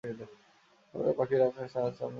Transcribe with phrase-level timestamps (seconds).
[0.03, 2.09] চলো, পাখির খাঁচার সামনে যাই।